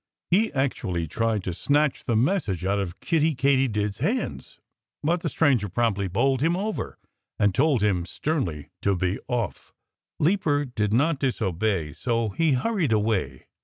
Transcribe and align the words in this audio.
He 0.31 0.51
actually 0.53 1.07
tried 1.07 1.43
to 1.43 1.53
snatch 1.53 2.05
the 2.05 2.15
message 2.15 2.65
out 2.65 2.79
of 2.79 2.99
Kiddie 3.01 3.35
Katydid's 3.35 3.99
hands. 3.99 4.59
But 5.03 5.21
the 5.21 5.29
stranger 5.29 5.69
promptly 5.69 6.07
bowled 6.07 6.41
him 6.41 6.57
over 6.57 6.97
and 7.37 7.53
told 7.53 7.83
him 7.83 8.07
sternly 8.07 8.71
to 8.81 8.95
be 8.95 9.19
off. 9.27 9.75
Leaper 10.19 10.65
did 10.65 10.91
not 10.91 11.19
dare 11.19 11.29
disobey. 11.29 11.93
So 11.93 12.29
he 12.29 12.53
hurried 12.53 12.91
away. 12.91 13.45